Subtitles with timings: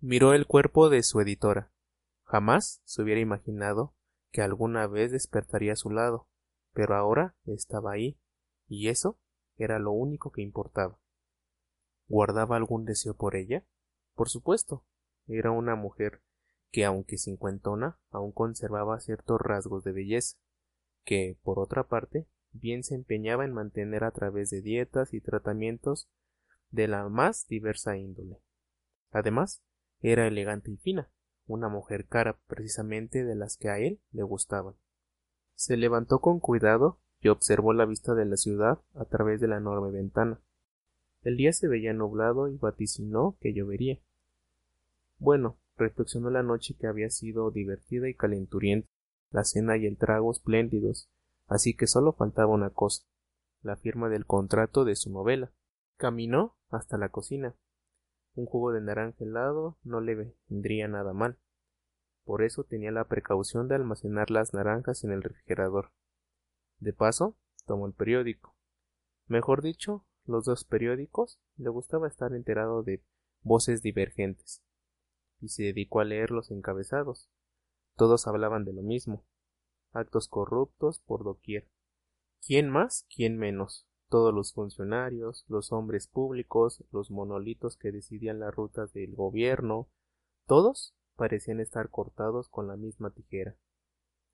[0.00, 1.72] Miró el cuerpo de su editora.
[2.22, 3.96] Jamás se hubiera imaginado
[4.30, 6.28] que alguna vez despertaría a su lado,
[6.72, 8.16] pero ahora estaba ahí,
[8.68, 9.18] y eso
[9.56, 11.00] era lo único que importaba.
[12.06, 13.66] ¿Guardaba algún deseo por ella?
[14.14, 14.84] Por supuesto.
[15.26, 16.22] Era una mujer
[16.70, 20.38] que, aunque cincuentona, aún conservaba ciertos rasgos de belleza,
[21.04, 26.08] que, por otra parte, bien se empeñaba en mantener a través de dietas y tratamientos
[26.70, 28.40] de la más diversa índole.
[29.10, 29.62] Además,
[30.00, 31.08] era elegante y fina,
[31.46, 34.74] una mujer cara precisamente de las que a él le gustaban.
[35.54, 39.56] Se levantó con cuidado y observó la vista de la ciudad a través de la
[39.56, 40.40] enorme ventana.
[41.22, 43.98] El día se veía nublado y vaticinó que llovería.
[45.18, 48.88] Bueno, reflexionó la noche que había sido divertida y calenturienta,
[49.30, 51.08] la cena y el trago espléndidos,
[51.48, 53.04] así que solo faltaba una cosa,
[53.62, 55.50] la firma del contrato de su novela.
[55.96, 57.56] Caminó hasta la cocina,
[58.38, 61.38] un jugo de naranja helado no le vendría nada mal.
[62.24, 65.90] Por eso tenía la precaución de almacenar las naranjas en el refrigerador.
[66.78, 68.54] De paso, tomó el periódico.
[69.26, 73.02] Mejor dicho, los dos periódicos, le gustaba estar enterado de
[73.42, 74.62] voces divergentes,
[75.40, 77.28] y se dedicó a leer los encabezados.
[77.96, 79.24] Todos hablaban de lo mismo,
[79.92, 81.68] actos corruptos por doquier.
[82.46, 83.04] ¿Quién más?
[83.12, 83.87] ¿Quién menos?
[84.08, 89.88] Todos los funcionarios, los hombres públicos, los monolitos que decidían las rutas del gobierno,
[90.46, 93.56] todos parecían estar cortados con la misma tijera.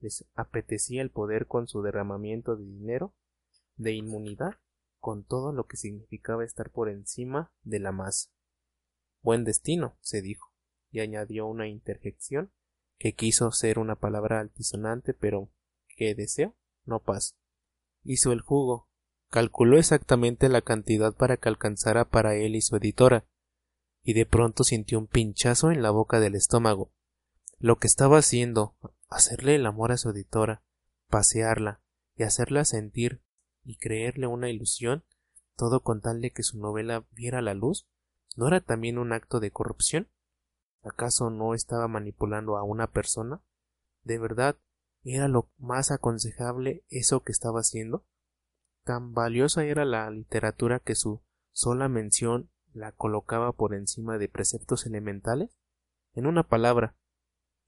[0.00, 3.14] Les apetecía el poder con su derramamiento de dinero,
[3.76, 4.56] de inmunidad,
[4.98, 8.30] con todo lo que significaba estar por encima de la masa.
[9.22, 10.52] Buen destino, se dijo,
[10.90, 12.52] y añadió una interjección
[12.98, 15.50] que quiso ser una palabra altisonante, pero
[15.88, 17.34] que deseo no pasa.
[18.02, 18.88] Hizo el jugo,
[19.32, 23.24] Calculó exactamente la cantidad para que alcanzara para él y su editora,
[24.02, 26.92] y de pronto sintió un pinchazo en la boca del estómago.
[27.58, 28.76] Lo que estaba haciendo,
[29.08, 30.62] hacerle el amor a su editora,
[31.08, 31.80] pasearla
[32.14, 33.22] y hacerla sentir
[33.64, 35.02] y creerle una ilusión,
[35.56, 37.88] todo con tal de que su novela viera la luz,
[38.36, 40.10] ¿no era también un acto de corrupción?
[40.82, 43.42] ¿Acaso no estaba manipulando a una persona?
[44.02, 44.58] ¿De verdad
[45.04, 48.04] era lo más aconsejable eso que estaba haciendo?
[48.84, 51.22] Tan valiosa era la literatura que su
[51.52, 55.56] sola mención la colocaba por encima de preceptos elementales.
[56.14, 56.96] En una palabra,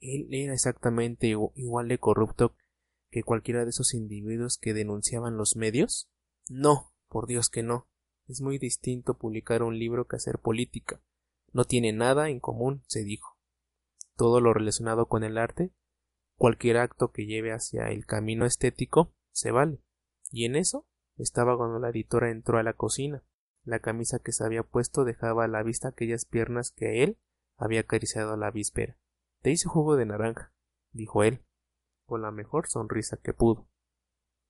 [0.01, 2.57] él era exactamente igual de corrupto
[3.11, 6.11] que cualquiera de esos individuos que denunciaban los medios?
[6.49, 7.89] No, por Dios que no.
[8.27, 11.01] Es muy distinto publicar un libro que hacer política.
[11.53, 13.39] No tiene nada en común, se dijo.
[14.17, 15.73] Todo lo relacionado con el arte,
[16.37, 19.81] cualquier acto que lleve hacia el camino estético, se vale.
[20.33, 20.89] Y en eso
[21.19, 23.23] estaba cuando la editora entró a la cocina.
[23.65, 27.19] La camisa que se había puesto dejaba a la vista aquellas piernas que él
[27.57, 28.99] había acariciado la víspera.
[29.41, 30.53] Te hice jugo de naranja,
[30.93, 31.45] dijo él,
[32.07, 33.69] con la mejor sonrisa que pudo.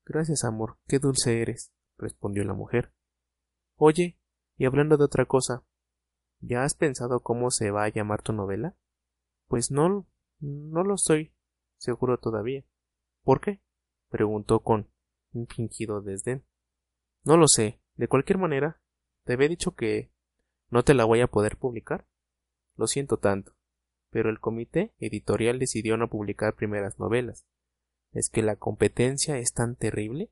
[0.04, 2.92] Gracias, amor, qué dulce eres, respondió la mujer.
[3.76, 4.18] Oye,
[4.56, 5.64] y hablando de otra cosa,
[6.40, 8.76] ¿ya has pensado cómo se va a llamar tu novela?
[9.48, 10.06] Pues no,
[10.40, 11.34] no lo estoy
[11.78, 12.64] seguro todavía.
[13.22, 13.62] ¿Por qué?
[14.10, 14.90] preguntó con
[15.32, 16.44] un fingido desdén.
[17.24, 17.80] No lo sé.
[17.96, 18.80] De cualquier manera,
[19.24, 20.12] te había dicho que
[20.70, 22.06] no te la voy a poder publicar.
[22.76, 23.56] Lo siento tanto.
[24.10, 27.46] Pero el comité editorial decidió no publicar primeras novelas.
[28.12, 30.30] Es que la competencia es tan terrible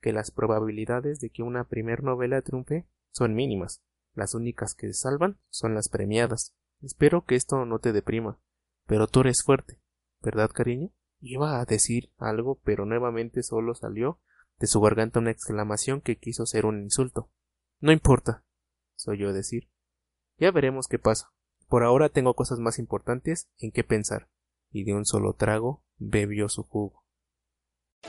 [0.00, 3.82] que las probabilidades de que una primer novela triunfe son mínimas.
[4.14, 6.54] Las únicas que salvan son las premiadas.
[6.82, 8.38] Espero que esto no te deprima.
[8.86, 9.80] Pero tú eres fuerte,
[10.20, 10.90] ¿verdad, cariño?
[11.20, 14.20] Iba a decir algo, pero nuevamente solo salió
[14.58, 17.30] de su garganta una exclamación que quiso ser un insulto.
[17.80, 18.44] No importa,
[18.96, 19.68] soy yo decir.
[20.38, 21.32] Ya veremos qué pasa.
[21.68, 24.28] Por ahora tengo cosas más importantes en qué pensar.
[24.70, 27.04] Y de un solo trago bebió su jugo.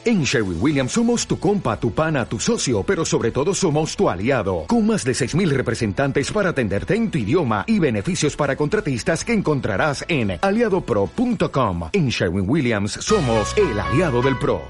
[0.03, 4.09] En Sherwin Williams somos tu compa, tu pana, tu socio, pero sobre todo somos tu
[4.09, 9.24] aliado, con más de 6.000 representantes para atenderte en tu idioma y beneficios para contratistas
[9.24, 11.89] que encontrarás en aliadopro.com.
[11.94, 14.62] En Sherwin Williams somos el aliado del PRO.